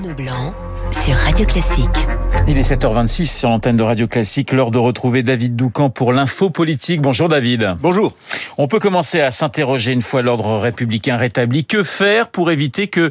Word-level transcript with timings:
Arnaud 0.00 0.14
Blanc 0.14 0.54
sur 0.92 1.14
Radio 1.14 1.44
Classique. 1.44 2.06
Il 2.48 2.56
est 2.56 2.70
7h26 2.70 3.26
sur 3.26 3.50
l'antenne 3.50 3.76
de 3.76 3.82
Radio 3.82 4.06
Classique, 4.06 4.52
l'heure 4.52 4.70
de 4.70 4.78
retrouver 4.78 5.22
David 5.22 5.56
Doucan 5.56 5.90
pour 5.90 6.14
l'info 6.14 6.48
politique. 6.48 7.02
Bonjour 7.02 7.28
David. 7.28 7.74
Bonjour. 7.80 8.14
On 8.56 8.66
peut 8.66 8.78
commencer 8.78 9.20
à 9.20 9.30
s'interroger 9.30 9.92
une 9.92 10.00
fois 10.00 10.22
l'ordre 10.22 10.56
républicain 10.56 11.18
rétabli. 11.18 11.66
Que 11.66 11.82
faire 11.82 12.28
pour 12.28 12.50
éviter 12.50 12.88
que 12.88 13.10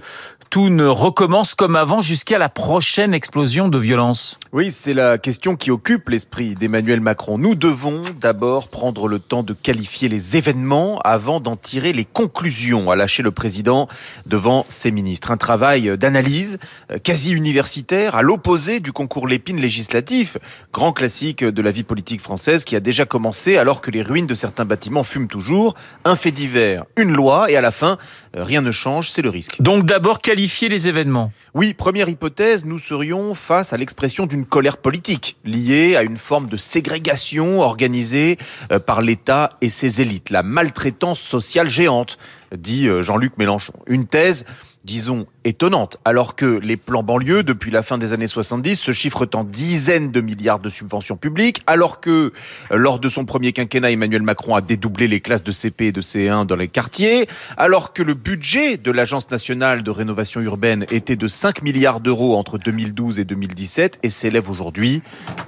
tout 0.50 0.70
ne 0.70 0.88
recommence 0.88 1.54
comme 1.54 1.76
avant 1.76 2.02
jusqu'à 2.02 2.40
la 2.40 2.50
prochaine 2.50 3.14
explosion 3.14 3.68
de 3.68 3.78
violence 3.78 4.40
Oui, 4.52 4.72
c'est 4.72 4.96
la 4.96 5.20
question 5.20 5.56
qui 5.56 5.70
occupe 5.70 6.10
l'esprit 6.10 6.56
d'Emmanuel 6.56 7.02
Macron. 7.02 7.38
Nous 7.38 7.54
devons 7.54 8.02
d'abord 8.20 8.68
prendre 8.68 9.08
le 9.08 9.20
temps 9.20 9.44
de 9.44 9.54
qualifier 9.54 10.10
les 10.10 10.38
événements 10.38 11.00
avant 11.02 11.40
d'en 11.40 11.56
tirer 11.56 11.94
les 11.94 12.06
conclusions, 12.06 12.90
a 12.90 12.96
lâché 12.96 13.22
le 13.22 13.30
président 13.30 13.88
devant 14.26 14.66
ses 14.70 14.90
ministres. 14.90 15.30
Un 15.30 15.38
travail 15.38 15.96
d'analyse 16.00 16.58
euh, 16.92 16.98
quasi 16.98 17.32
universitaire 17.32 18.16
à 18.16 18.24
l'opposé 18.24 18.80
du 18.80 18.92
concours 18.92 19.28
Lépine 19.28 19.60
législatif, 19.60 20.38
grand 20.74 20.94
classique 20.94 21.44
de 21.44 21.62
la 21.62 21.70
vie 21.70 21.84
politique 21.84 22.22
française 22.22 22.64
qui 22.64 22.76
a 22.76 22.80
déjà 22.80 23.06
commencé 23.06 23.58
alors 23.58 23.82
que 23.82 23.92
les 23.92 24.02
ruines 24.02 24.28
de 24.28 24.34
certains 24.34 24.66
bâtiments 24.66 25.04
fument 25.04 25.28
toujours. 25.28 25.76
Un 26.06 26.16
fait 26.16 26.32
divers, 26.32 26.86
une 26.98 27.14
loi 27.14 27.52
et 27.52 27.56
à 27.56 27.62
la 27.62 27.72
fin, 27.72 28.00
euh, 28.36 28.44
rien 28.44 28.62
ne 28.62 28.72
change, 28.72 29.12
c'est 29.12 29.22
le 29.22 29.30
risque. 29.30 29.62
Donc 29.62 29.84
d'abord 29.84 30.18
qualifier 30.20 30.39
les 30.48 30.88
événements? 30.88 31.32
Oui, 31.54 31.74
première 31.74 32.08
hypothèse, 32.08 32.64
nous 32.64 32.80
serions 32.80 33.34
face 33.34 33.74
à 33.74 33.78
l'expression 33.78 34.26
d'une 34.26 34.46
colère 34.46 34.78
politique 34.78 35.36
liée 35.44 35.98
à 35.98 36.04
une 36.04 36.16
forme 36.16 36.48
de 36.48 36.56
ségrégation 36.56 37.60
organisée 37.60 38.38
euh, 38.72 38.80
par 38.80 39.02
l'État 39.02 39.50
et 39.62 39.70
ses 39.70 40.02
élites, 40.02 40.30
la 40.30 40.44
maltraitance 40.44 41.20
sociale 41.20 41.68
géante, 41.68 42.18
dit 42.56 42.88
euh, 42.88 43.04
Jean-Luc 43.04 43.38
Mélenchon. 43.38 43.74
Une 43.88 44.08
thèse 44.08 44.46
disons, 44.90 45.28
étonnante, 45.44 46.00
alors 46.04 46.36
que 46.36 46.48
les 46.48 46.76
plans 46.76 47.04
banlieues, 47.04 47.44
depuis 47.44 47.70
la 47.70 47.84
fin 47.84 48.00
des 48.00 48.12
années 48.12 48.26
70, 48.26 48.76
se 48.76 48.92
chiffrent 48.92 49.28
en 49.36 49.44
dizaines 49.44 50.12
de 50.12 50.20
milliards 50.20 50.58
de 50.58 50.72
subventions 50.72 51.16
publiques, 51.16 51.62
alors 51.68 52.00
que 52.00 52.34
lors 52.72 52.98
de 52.98 53.08
son 53.08 53.24
premier 53.24 53.54
quinquennat, 53.54 53.92
Emmanuel 53.92 54.24
Macron 54.24 54.56
a 54.56 54.62
dédoublé 54.62 55.08
les 55.08 55.22
classes 55.22 55.44
de 55.44 55.52
CP 55.52 55.88
et 55.88 55.92
de 55.92 56.02
C1 56.02 56.48
dans 56.48 56.56
les 56.56 56.68
quartiers, 56.68 57.28
alors 57.56 57.94
que 57.94 58.02
le 58.02 58.16
budget 58.16 58.78
de 58.78 58.90
l'Agence 58.90 59.30
nationale 59.30 59.84
de 59.84 59.92
rénovation 59.92 60.42
urbaine 60.42 60.88
était 60.90 61.16
de 61.16 61.28
5 61.28 61.62
milliards 61.62 62.00
d'euros 62.00 62.36
entre 62.36 62.58
2012 62.58 63.20
et 63.20 63.26
2017 63.26 64.00
et 64.02 64.10
s'élève 64.10 64.50
aujourd'hui 64.50 65.04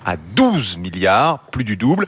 à 0.05 0.17
12 0.35 0.77
milliards, 0.77 1.39
plus 1.51 1.63
du 1.63 1.77
double. 1.77 2.05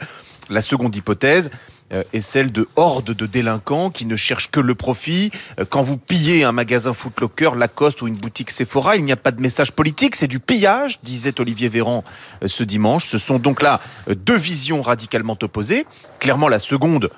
La 0.51 0.61
seconde 0.61 0.95
hypothèse, 0.95 1.49
euh, 1.49 1.82
est 2.13 2.21
celle 2.21 2.51
de 2.51 2.67
hordes 2.75 3.11
de 3.11 3.25
délinquants 3.25 3.89
qui 3.89 4.05
ne 4.05 4.15
cherchent 4.15 4.49
que 4.49 4.59
le 4.59 4.75
profit. 4.75 5.31
Euh, 5.59 5.65
quand 5.69 5.81
vous 5.81 5.97
pillez 5.97 6.43
un 6.43 6.51
magasin 6.51 6.93
Footlocker, 6.93 7.51
Lacoste 7.57 8.01
ou 8.01 8.07
une 8.07 8.15
boutique 8.15 8.49
Sephora, 8.49 8.95
il 8.95 9.05
n'y 9.05 9.11
a 9.11 9.17
pas 9.17 9.31
de 9.31 9.41
message 9.41 9.71
politique, 9.71 10.15
c'est 10.15 10.27
du 10.27 10.39
pillage, 10.39 10.99
disait 11.03 11.39
Olivier 11.39 11.69
Véran 11.69 12.03
euh, 12.41 12.47
ce 12.47 12.63
dimanche. 12.63 13.05
Ce 13.05 13.17
sont 13.17 13.39
donc 13.39 13.61
là 13.61 13.79
deux 14.07 14.37
visions 14.37 14.81
radicalement 14.81 15.37
opposées. 15.41 15.85
Clairement, 16.19 16.47
la 16.47 16.59
seconde 16.59 17.09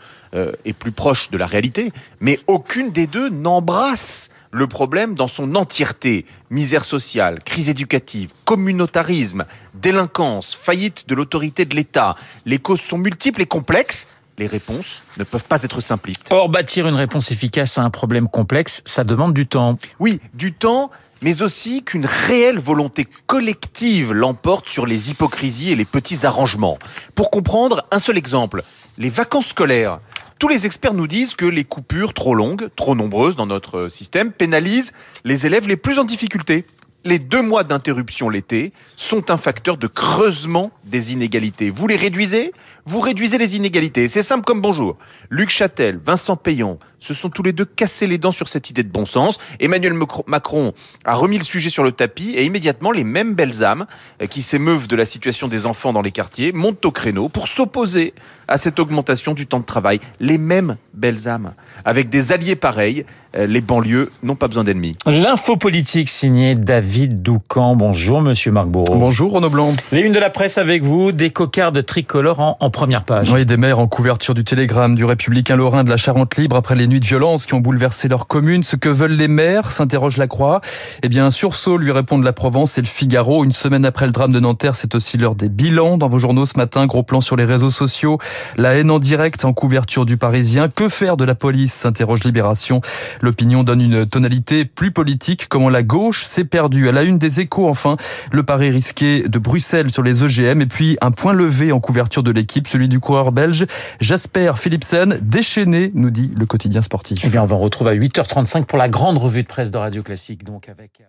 est 0.66 0.74
plus 0.74 0.92
proche 0.92 1.30
de 1.30 1.38
la 1.38 1.46
réalité, 1.46 1.94
mais 2.20 2.42
aucune 2.48 2.92
des 2.92 3.08
deux 3.08 3.30
n'embrasse 3.30 4.32
le 4.56 4.68
problème 4.68 5.16
dans 5.16 5.28
son 5.28 5.56
entièreté. 5.56 6.26
Misère 6.50 6.86
sociale, 6.86 7.44
crise 7.44 7.70
éducative, 7.70 8.32
communautarisme, 8.46 9.46
délinquance, 9.74 10.56
faillite 10.56 11.08
de 11.08 11.16
l'autorité 11.16 11.66
de 11.66 11.76
l'État. 11.76 12.16
Les 12.46 12.60
causes 12.60 12.82
sont 12.82 12.98
multiples 12.98 13.42
et 13.42 13.46
complexes 13.46 14.08
les 14.38 14.48
réponses 14.48 15.02
ne 15.18 15.24
peuvent 15.24 15.46
pas 15.46 15.64
être 15.64 15.82
simplistes. 15.82 16.28
Or, 16.32 16.50
bâtir 16.50 16.88
une 16.88 16.96
réponse 16.96 17.32
efficace 17.32 17.78
à 17.78 17.84
un 17.84 17.90
problème 17.90 18.28
complexe, 18.28 18.82
ça 18.86 19.04
demande 19.04 19.34
du 19.34 19.48
temps. 19.48 19.78
Oui, 20.00 20.20
du 20.34 20.54
temps, 20.54 20.92
mais 21.22 21.42
aussi 21.42 21.84
qu'une 21.84 22.06
réelle 22.06 22.60
volonté 22.60 23.08
collective 23.28 24.14
l'emporte 24.14 24.68
sur 24.68 24.86
les 24.86 25.10
hypocrisies 25.10 25.72
et 25.72 25.76
les 25.76 25.86
petits 25.86 26.26
arrangements. 26.26 26.78
Pour 27.16 27.32
comprendre, 27.32 27.86
un 27.92 28.00
seul 28.00 28.18
exemple, 28.18 28.64
les 28.98 29.10
vacances 29.10 29.48
scolaires. 29.48 30.00
Tous 30.38 30.50
les 30.50 30.66
experts 30.66 30.94
nous 30.94 31.08
disent 31.08 31.34
que 31.34 31.46
les 31.46 31.64
coupures 31.64 32.14
trop 32.14 32.36
longues, 32.36 32.70
trop 32.76 32.94
nombreuses 32.94 33.38
dans 33.38 33.46
notre 33.46 33.88
système, 33.88 34.34
pénalisent 34.34 34.92
les 35.24 35.46
élèves 35.46 35.68
les 35.68 35.78
plus 35.78 35.98
en 35.98 36.04
difficulté 36.04 36.66
les 37.06 37.20
deux 37.20 37.44
mois 37.44 37.64
d'interruption 37.64 38.30
l'été 38.30 38.74
sont 38.96 39.30
un 39.30 39.38
facteur 39.38 39.78
de 39.78 39.86
creusement 39.86 40.72
des 40.86 41.14
inégalités. 41.14 41.70
Vous 41.70 41.86
les 41.86 41.96
réduisez, 41.96 42.52
vous 42.86 43.00
réduisez 43.00 43.38
les 43.38 43.56
inégalités. 43.56 44.08
C'est 44.08 44.24
simple 44.24 44.44
comme 44.44 44.60
bonjour. 44.60 44.98
Luc 45.30 45.52
Châtel, 45.52 46.00
Vincent 46.04 46.36
Payon 46.36 46.80
se 46.98 47.14
sont 47.14 47.30
tous 47.30 47.44
les 47.44 47.54
deux 47.54 47.66
cassés 47.66 48.08
les 48.08 48.18
dents 48.18 48.32
sur 48.32 48.50
cette 48.50 48.72
idée 48.72 48.82
de 48.82 48.90
bon 48.90 49.06
sens. 49.06 49.38
Emmanuel 49.60 49.94
Macron 50.26 50.74
a 51.04 51.14
remis 51.14 51.38
le 51.38 51.44
sujet 51.44 51.70
sur 51.70 51.84
le 51.84 51.92
tapis 51.92 52.32
et 52.32 52.44
immédiatement 52.44 52.92
les 52.92 53.04
mêmes 53.04 53.36
belles 53.36 53.64
âmes 53.64 53.86
euh, 54.24 54.26
qui 54.26 54.42
s'émeuvent 54.42 54.88
de 54.88 54.96
la 54.96 55.06
situation 55.06 55.48
des 55.48 55.68
enfants 55.68 55.94
dans 55.94 56.02
les 56.02 56.12
quartiers 56.12 56.52
montent 56.54 56.84
au 56.86 56.92
créneau 56.92 57.30
pour 57.30 57.48
s'opposer 57.48 58.16
à 58.48 58.58
cette 58.58 58.80
augmentation 58.80 59.34
du 59.34 59.48
temps 59.48 59.60
de 59.60 59.66
travail. 59.66 60.00
Les 60.20 60.38
mêmes 60.38 60.78
belles 60.94 61.28
âmes. 61.28 61.54
Avec 61.84 62.10
des 62.10 62.32
alliés 62.32 62.56
pareils, 62.56 63.06
euh, 63.38 63.48
les 63.48 63.62
banlieues 63.62 64.12
n'ont 64.24 64.36
pas 64.36 64.48
besoin 64.48 64.64
d'ennemis. 64.64 64.94
L'info 65.06 65.58
politique 65.58 66.10
signée 66.10 66.56
David 66.56 67.22
Doucan. 67.22 67.76
Bonjour, 67.76 68.22
monsieur 68.22 68.52
Marc 68.52 68.68
Bourreau. 68.68 68.96
Bonjour, 68.96 69.34
Renaud 69.34 69.50
Blanc. 69.50 69.74
Les 69.92 70.02
unes 70.02 70.14
de 70.14 70.20
la 70.20 70.30
presse 70.30 70.58
avec 70.58 70.84
vous, 70.84 71.12
des 71.12 71.32
cocardes 71.32 71.86
tricolores 71.86 72.40
en, 72.40 72.58
en 72.60 72.70
première 72.70 73.04
page. 73.04 73.30
Oui, 73.30 73.46
des 73.46 73.58
maires 73.58 73.80
en 73.80 73.88
couverture 73.88 74.34
du 74.34 74.44
télégramme 74.44 74.96
du 74.96 75.04
Républicain 75.04 75.56
Lorrain 75.56 75.84
de 75.84 75.90
la 75.90 75.98
Charente 75.98 76.38
Libre 76.38 76.56
après 76.56 76.76
les 76.76 76.88
nuits 76.88 77.02
de 77.02 77.06
violence 77.06 77.46
qui 77.46 77.54
ont 77.54 77.60
bouleversé 77.60 78.08
leur 78.08 78.28
commune. 78.28 78.64
Ce 78.64 78.76
que 78.76 78.90
veulent 78.90 79.12
les 79.12 79.28
maires, 79.28 79.72
s'interroge 79.72 80.18
la 80.18 80.28
Croix. 80.28 80.62
Eh 81.04 81.10
bien, 81.10 81.26
un 81.26 81.32
sursaut 81.32 81.78
lui 81.78 81.92
répondent 81.92 82.24
la 82.24 82.34
Provence 82.34 82.78
et 82.78 82.82
le 82.82 82.88
Figaro. 82.88 83.44
Une 83.44 83.52
semaine 83.52 83.86
après 83.86 84.06
le 84.06 84.12
drame 84.12 84.32
de 84.32 84.40
Nanterre, 84.40 84.76
c'est 84.76 84.96
aussi 84.96 85.18
l'heure 85.18 85.36
des 85.36 85.50
bilans 85.50 85.98
dans 85.98 86.08
vos 86.08 86.20
journaux 86.20 86.46
ce 86.46 86.58
matin. 86.58 86.86
Gros 86.86 87.04
plan 87.04 87.20
sur 87.22 87.36
les 87.36 87.46
réseaux 87.46 87.70
sociaux. 87.70 88.18
La 88.58 88.76
haine 88.76 88.92
en 88.92 89.00
direct 89.00 89.46
en 89.46 89.54
couverture 89.54 90.06
du 90.06 90.18
Parisien. 90.18 90.70
Que 90.70 90.90
faire 90.90 91.18
de 91.18 91.26
la 91.26 91.36
police? 91.36 91.74
s'interroge 91.74 92.24
Libération. 92.24 92.82
L'opinion 93.22 93.64
donne 93.64 93.82
une 93.82 94.06
tonalité 94.06 94.66
plus 94.66 94.92
politique. 94.92 95.48
Comment 95.48 95.70
la 95.70 95.84
gauche 95.84 96.26
s'est 96.26 96.46
perdue. 96.46 96.90
À 96.90 96.92
la 96.92 97.04
une 97.04 97.18
des 97.18 97.40
échos, 97.40 97.68
enfin, 97.68 97.98
le 98.32 98.44
pari 98.44 98.70
risqué 98.70 99.28
de 99.28 99.40
Bruxelles 99.40 99.92
sur 99.92 100.04
les 100.04 100.24
EGM. 100.24 100.62
Et 100.62 100.66
puis, 100.66 100.98
un 101.02 101.12
point 101.12 101.34
levé 101.34 101.72
en 101.72 101.80
couverture 101.80 102.24
de 102.24 102.32
l'équipe, 102.32 102.68
celui 102.68 102.88
du 102.88 103.00
coureur 103.00 103.32
belge 103.32 103.66
Jasper 104.00 104.54
Philipsen, 104.56 105.20
déchaîné, 105.22 105.92
nous 105.94 106.10
dit 106.10 106.32
le 106.38 106.46
quotidien 106.46 106.82
sportif. 106.82 107.20
Eh 107.24 107.30
bien, 107.30 107.44
on 107.44 107.46
va 107.46 107.56
retrouver 107.56 107.92
à 107.92 107.96
8h35 107.96 108.66
pour 108.66 108.78
la 108.78 108.90
grande 108.90 109.18
revue 109.18 109.44
de 109.44 109.48
presse 109.48 109.72
de 109.72 109.78
Radio 109.78 110.04
Classique, 110.04 110.44
donc 110.44 110.70
avec... 110.70 111.06